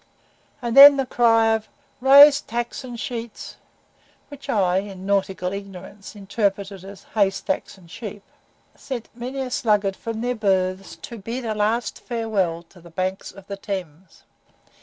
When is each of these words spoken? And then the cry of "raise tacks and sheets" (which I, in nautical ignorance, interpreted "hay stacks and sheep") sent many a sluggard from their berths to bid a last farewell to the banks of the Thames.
And 0.63 0.75
then 0.75 0.97
the 0.97 1.05
cry 1.05 1.53
of 1.53 1.69
"raise 1.99 2.41
tacks 2.41 2.83
and 2.83 2.99
sheets" 2.99 3.57
(which 4.29 4.49
I, 4.49 4.79
in 4.79 5.05
nautical 5.05 5.53
ignorance, 5.53 6.15
interpreted 6.15 6.99
"hay 7.13 7.29
stacks 7.29 7.77
and 7.77 7.87
sheep") 7.91 8.23
sent 8.75 9.09
many 9.13 9.41
a 9.41 9.51
sluggard 9.51 9.95
from 9.95 10.21
their 10.21 10.33
berths 10.33 10.95
to 11.03 11.19
bid 11.19 11.45
a 11.45 11.53
last 11.53 11.99
farewell 12.01 12.63
to 12.69 12.81
the 12.81 12.89
banks 12.89 13.31
of 13.31 13.45
the 13.45 13.57
Thames. 13.57 14.23